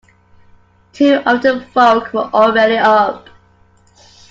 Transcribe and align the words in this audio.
Two 0.93 1.21
of 1.27 1.43
the 1.43 1.61
Folk 1.75 2.11
were 2.11 2.21
already 2.33 2.77
up. 2.77 3.29